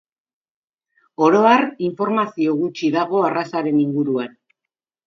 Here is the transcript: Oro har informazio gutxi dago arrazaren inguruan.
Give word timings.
Oro 1.27 1.41
har 1.51 1.65
informazio 1.89 2.57
gutxi 2.65 2.93
dago 2.99 3.25
arrazaren 3.31 3.83
inguruan. 3.89 4.39